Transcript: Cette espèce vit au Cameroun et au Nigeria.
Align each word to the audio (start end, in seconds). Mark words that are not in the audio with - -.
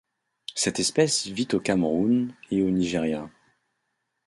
Cette 0.55 0.79
espèce 0.79 1.27
vit 1.27 1.47
au 1.53 1.59
Cameroun 1.59 2.33
et 2.49 2.63
au 2.63 2.71
Nigeria. 2.71 3.29